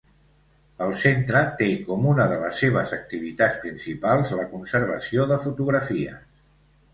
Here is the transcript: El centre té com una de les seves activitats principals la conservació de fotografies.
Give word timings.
El 0.83 0.93
centre 1.01 1.43
té 1.59 1.67
com 1.89 2.07
una 2.11 2.25
de 2.31 2.39
les 2.43 2.57
seves 2.61 2.93
activitats 2.97 3.59
principals 3.67 4.33
la 4.41 4.47
conservació 4.55 5.29
de 5.35 5.39
fotografies. 5.47 6.27